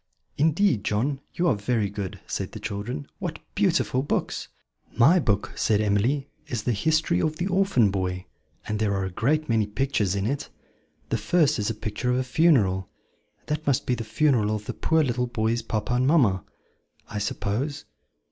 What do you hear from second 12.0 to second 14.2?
of a funeral that must be the